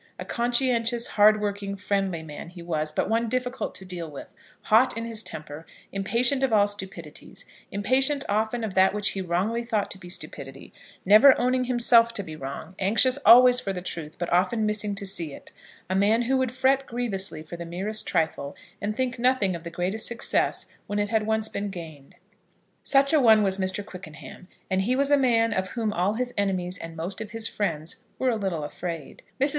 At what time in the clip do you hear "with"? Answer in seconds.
4.09-4.33